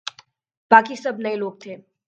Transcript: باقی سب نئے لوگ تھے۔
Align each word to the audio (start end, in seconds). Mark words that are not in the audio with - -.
باقی 0.71 0.95
سب 0.95 1.19
نئے 1.19 1.35
لوگ 1.35 1.53
تھے۔ 1.61 1.75